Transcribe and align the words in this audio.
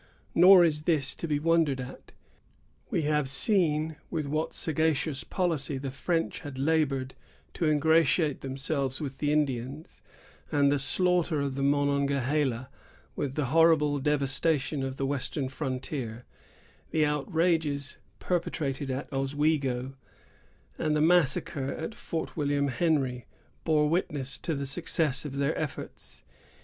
Nor 0.33 0.65
is 0.65 0.81
this 0.89 1.13
to 1.13 1.27
be 1.27 1.37
wondered 1.37 1.79
at. 1.79 2.11
We 2.89 3.03
have 3.03 3.29
seen 3.29 3.97
with 4.09 4.25
what 4.25 4.55
sagacious 4.55 5.23
policy 5.23 5.77
the 5.77 5.91
French 5.91 6.39
had 6.39 6.57
labored 6.57 7.13
to 7.53 7.65
ingratiate 7.69 8.41
themselves 8.41 8.99
with 8.99 9.19
the 9.19 9.31
Indians; 9.31 10.01
and 10.51 10.71
the 10.71 10.79
slaughter 10.79 11.39
of 11.39 11.53
the 11.53 11.61
Monongahela, 11.61 12.69
with 13.15 13.35
the 13.35 13.45
horrible 13.53 13.99
devastation 13.99 14.81
of 14.81 14.95
the 14.95 15.05
western 15.05 15.49
frontier, 15.49 16.25
the 16.89 17.05
outrages 17.05 17.99
perpetrated 18.17 18.89
at 18.89 19.07
Oswego, 19.13 19.93
and 20.79 20.95
the 20.95 20.99
massacre 21.01 21.73
at 21.73 21.93
Fort 21.93 22.35
William 22.35 22.69
Henry, 22.69 23.27
bore 23.63 23.87
witness 23.87 24.39
to 24.39 24.55
the 24.55 24.65
success 24.65 25.25
of 25.25 25.35
their 25.35 25.55
efforts. 25.55 26.23